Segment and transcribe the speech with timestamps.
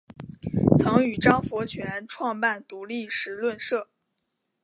[0.79, 3.89] 曾与张佛泉创办独立时论社。